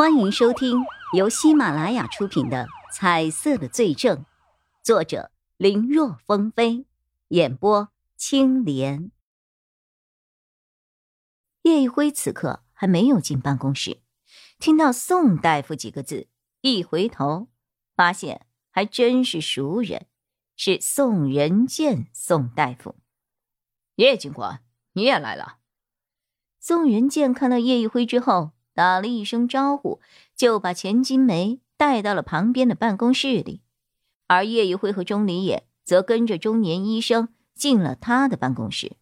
[0.00, 4.16] 欢迎收听由喜马拉雅出品的《彩色的罪证》，
[4.82, 6.86] 作者林若风飞，
[7.28, 9.10] 演播青莲。
[11.64, 14.00] 叶一辉此刻还没有进办公室，
[14.58, 16.28] 听到“宋大夫”几个字，
[16.62, 17.48] 一回头，
[17.94, 20.06] 发现还真是熟人，
[20.56, 22.96] 是宋仁健宋大夫。
[23.96, 24.62] 叶警官，
[24.94, 25.58] 你也来了。
[26.58, 28.52] 宋仁健看到叶一辉之后。
[28.80, 30.00] 打了一声招呼，
[30.34, 33.60] 就把钱金梅带到了旁边的办公室里，
[34.26, 38.96] 而叶一辉和钟离野则跟着中年医生进了他的办公室。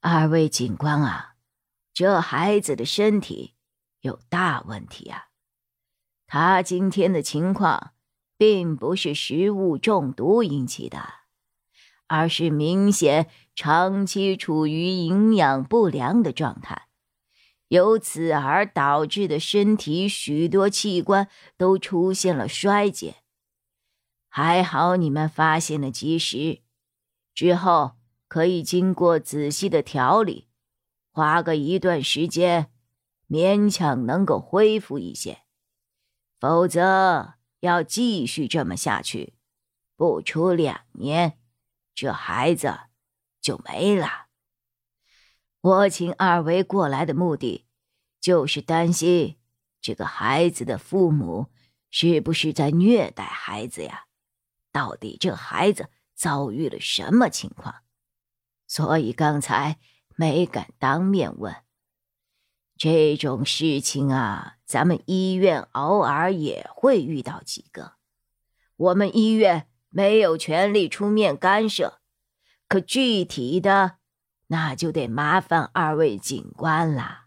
[0.00, 1.34] 二位警官啊，
[1.92, 3.52] 这孩子的身体
[4.00, 5.26] 有大问题啊！
[6.26, 7.90] 他今天的情况，
[8.38, 11.02] 并不是食物中毒引起的，
[12.06, 16.85] 而是明显长期处于营养不良的状态。
[17.68, 23.16] 由此而导致的身体许多器官都出现了衰竭，
[24.28, 26.62] 还好你们发现的及时，
[27.34, 27.96] 之后
[28.28, 30.48] 可以经过仔细的调理，
[31.10, 32.70] 花个一段时间，
[33.28, 35.42] 勉强能够恢复一些，
[36.38, 39.34] 否则要继续这么下去，
[39.96, 41.38] 不出两年，
[41.94, 42.78] 这孩子
[43.40, 44.25] 就没了。
[45.66, 47.66] 我请二位过来的目的，
[48.20, 49.36] 就是担心
[49.80, 51.46] 这个孩子的父母
[51.90, 54.04] 是不是在虐待孩子呀？
[54.70, 57.74] 到底这孩子遭遇了什么情况？
[58.68, 59.80] 所以刚才
[60.14, 61.56] 没敢当面问。
[62.78, 67.94] 这种事情啊，咱们医院偶尔也会遇到几个，
[68.76, 71.98] 我们医院没有权利出面干涉，
[72.68, 73.96] 可具体的……
[74.48, 77.24] 那就得麻烦二位警官了。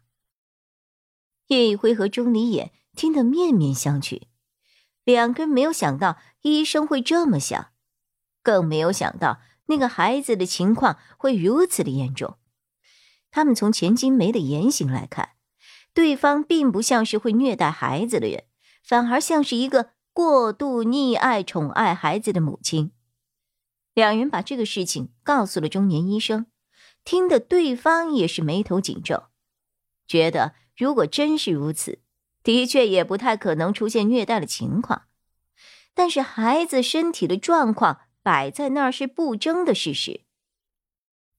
[1.48, 4.24] 叶一辉和钟离眼听得面面相觑，
[5.04, 7.72] 两个人没有想到医生会这么想，
[8.44, 12.38] 更没有想到那个孩子的情况会如此的严重。
[13.32, 15.32] 他们从钱金梅的言行来看，
[15.94, 18.46] 对方并不像是会虐待孩子的人，
[18.84, 22.92] 反而像是一个过度溺爱、宠爱孩子的母亲。
[23.94, 26.46] 两人把这个事情告诉了中年医生。
[27.04, 29.30] 听得对方也是眉头紧皱，
[30.08, 32.02] 觉得如果真是如此，
[32.44, 35.08] 的确也不太可能出现虐待的情况。
[35.94, 40.22] 但是孩子身体的状况摆在那儿是不争的事实，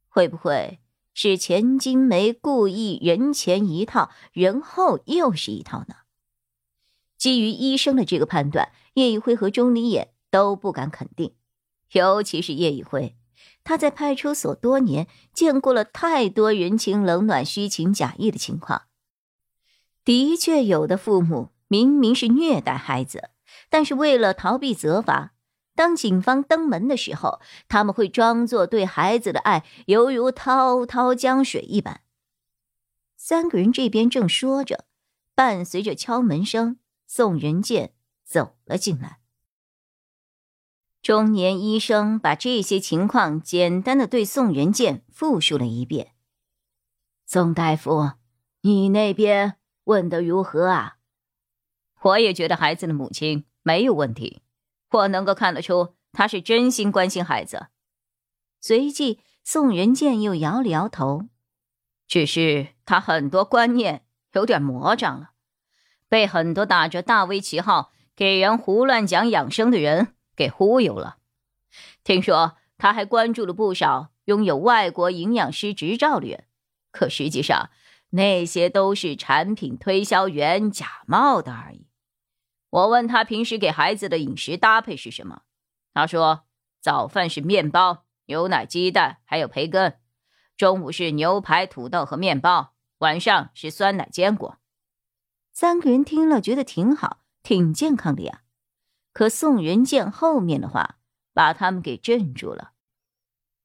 [0.08, 0.80] 会不会
[1.14, 5.94] 是钱金梅故意人前一套，人后又是一套呢？
[7.16, 11.36] 基于医生的这个判断，叶一辉和钟离眼都不敢肯定，
[11.92, 13.16] 尤其是叶一辉。
[13.62, 18.82] 他在派出所多年，见过了太多人情冷暖、虚情假意的情况。
[20.04, 23.30] 的确，有的父母明明是虐待孩子，
[23.68, 25.34] 但是为了逃避责罚，
[25.76, 32.00] 当警方登门的时候，他们会装作对孩子的爱犹如滔滔江水一般。
[33.16, 34.86] 三个人这边正说着，
[35.34, 37.92] 伴随着敲门声，宋仁健
[38.24, 39.19] 走了进来。
[41.02, 46.12] 中年医生把这些情况简单的对宋仁健复述了一遍。
[47.24, 48.12] 宋大夫，
[48.60, 50.96] 你那边问的如何啊？
[52.02, 54.42] 我也觉得孩子的母亲没有问题，
[54.90, 57.68] 我能够看得出她是真心关心孩子。
[58.60, 61.28] 随即，宋仁健又摇了摇头，
[62.06, 65.30] 只是他很多观念有点魔障了，
[66.10, 70.14] 被很多打着大威旗号给人胡乱讲养生的人。
[70.40, 71.18] 给忽悠了。
[72.02, 76.46] 听说他还关注了不少拥有外国营养师执照的人，
[76.90, 77.68] 可实际上
[78.08, 81.86] 那些都是产品推销员假冒的而已。
[82.70, 85.42] 我问他平时给孩子的饮食搭配是什么，
[85.92, 86.46] 他说
[86.80, 89.98] 早饭是面包、牛奶、鸡蛋还有培根，
[90.56, 94.56] 中午是牛排、土豆和面包，晚上是酸奶、坚果。
[95.52, 98.40] 三个人听了觉得挺好，挺健康的呀。
[99.12, 100.98] 可宋仁健后面的话
[101.32, 102.72] 把他们给镇住了。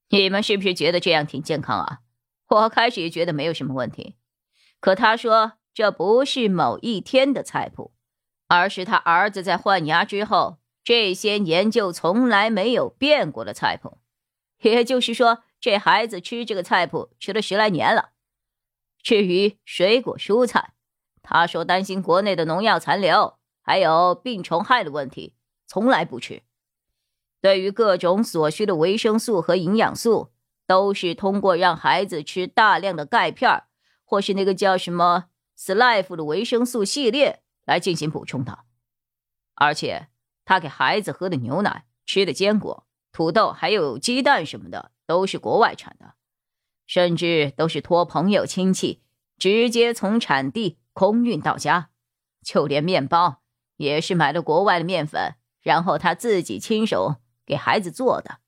[0.10, 2.00] 你们是不是觉得这样挺健康啊？
[2.48, 4.16] 我开始也觉得没有什么问题。
[4.80, 7.94] 可他说这不是某一天的菜谱，
[8.48, 13.98] 而是他儿子在换牙之后这些年就从来没有变过的菜谱。
[14.62, 18.12] 也就是说，这孩子吃这个菜谱吃了十来年了。
[19.04, 20.74] 至于水果蔬菜，
[21.22, 23.35] 他说担心国内的农药残留。
[23.66, 25.34] 还有病虫害的问题，
[25.66, 26.44] 从来不吃。
[27.42, 30.32] 对于各种所需的维生素和营养素，
[30.68, 33.64] 都是通过让孩子吃大量的钙片
[34.04, 35.26] 或是那个叫什么
[35.58, 38.60] Slife 的维生素系列来进行补充的，
[39.56, 40.10] 而且
[40.46, 46.14] 他给孩子喝的牛奶、吃的坚果、土豆还有鸡蛋什么的都是国外产的，
[46.86, 49.02] 甚至都是托朋友亲戚
[49.40, 51.90] 直接从产地空运到家，
[52.44, 53.42] 就连面包
[53.78, 58.40] 也是买了国外的面粉，然后他自己亲手给孩子做的，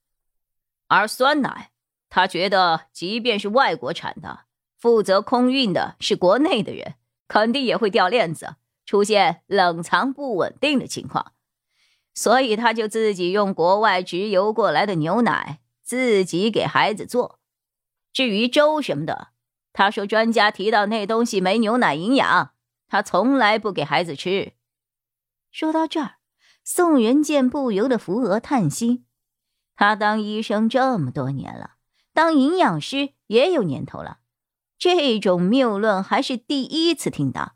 [0.87, 1.71] 而酸奶。
[2.09, 4.45] 他觉得，即便是外国产的，
[4.77, 6.95] 负责空运的是国内的人，
[7.27, 11.33] 肯定也会掉链子，出现冷藏不稳定的情况。
[12.13, 17.39] 所以，他就自己用国外直邮过来的牛奶，自己给孩子做。
[18.13, 19.27] 至于粥什么的，
[19.73, 22.53] 他说专家提到那东西没牛奶营养，
[22.87, 24.53] 他从来不给孩子吃。
[25.57, 26.17] 说到这儿，
[26.63, 29.05] 宋仁健不由得扶额叹息。
[29.75, 31.77] 他当医生这么多年了。
[32.13, 34.19] 当营养师也有年头了，
[34.77, 37.55] 这种谬论还是第一次听到。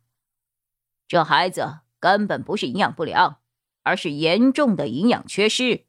[1.08, 3.38] 这孩子根本不是营养不良，
[3.84, 5.86] 而是严重的营养缺失。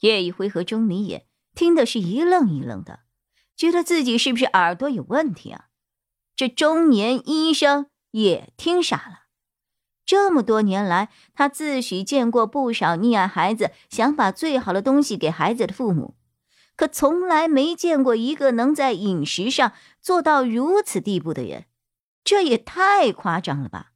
[0.00, 3.00] 叶一辉和钟离也听的是一愣一愣的，
[3.54, 5.66] 觉得自己是不是耳朵有问题啊？
[6.34, 9.27] 这中年医生也听傻了。
[10.08, 16.14] 这么多年来，他自诩见过不少溺爱孩子、想把最好的东西给孩子的父母。
[16.76, 21.66] 可从来没见过一个能在饮食上做到如此地步的人，
[22.24, 23.92] 这也太夸张了吧！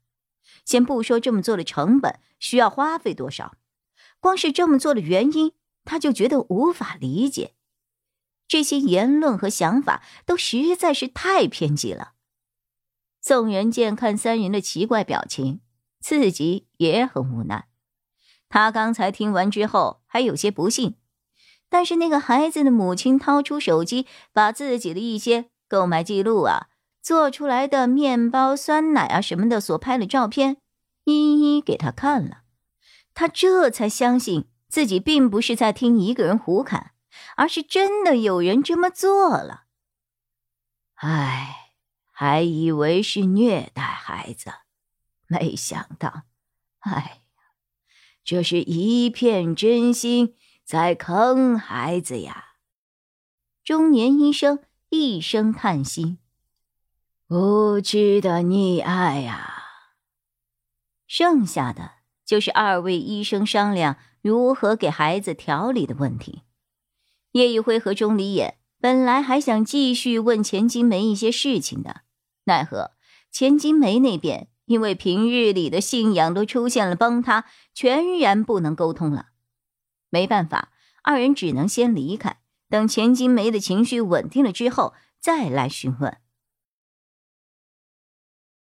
[0.67, 3.55] 先不说这么做的成本需要花费多少，
[4.21, 5.53] 光是这么做的原因，
[5.87, 7.55] 他就觉得无法理解。
[8.47, 12.13] 这些言论和想法都实在是太偏激了。
[13.23, 15.61] 宋仁健看三人的奇怪表情，
[16.03, 17.69] 自己也很无奈。
[18.49, 20.97] 他刚才听完之后，还有些不信。
[21.71, 26.67] 但是那个孩子的母亲掏出手机，把自己的一些购买记录啊、
[27.01, 30.59] 做出来的面包、酸奶啊什么的所拍的照片，
[31.05, 32.43] 一一给他看了，
[33.15, 36.93] 他这才相信自己并不是在听一个人胡侃，
[37.37, 39.63] 而是真的有人这么做了。
[40.97, 41.71] 唉，
[42.11, 44.53] 还以为是虐待孩子，
[45.33, 46.25] 没想到，
[46.81, 47.43] 哎呀，
[48.23, 50.35] 这是一片真心。
[50.65, 52.55] 在坑孩子呀！
[53.65, 56.19] 中年医生一声叹息
[57.29, 59.65] ：“无知的溺爱呀！”
[61.09, 61.93] 剩下的
[62.25, 66.43] 就是二位医生商量如何给孩子调理的问题。
[67.33, 72.03] 叶一辉和钟离眼本来还想继续问钱金梅一些事情的，
[72.45, 72.93] 奈何
[73.31, 77.45] 钱金梅那边因为平日里的信仰都出现了崩塌，
[77.75, 79.31] 全然不能沟通了。
[80.11, 80.73] 没办法，
[81.03, 86.19] 二人只能先离开，等钱金梅的情绪稳定了之后再来询问。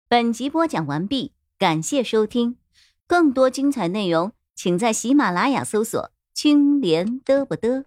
[0.07, 2.57] 本集播讲完毕，感谢收听，
[3.07, 7.83] 更多精彩内容请在喜马拉雅搜索“青莲嘚不嘚”。